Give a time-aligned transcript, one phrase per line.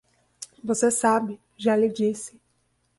[0.63, 2.41] Você sabe; já lhe disse.